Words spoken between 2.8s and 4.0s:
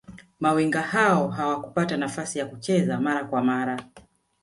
mara kwa mara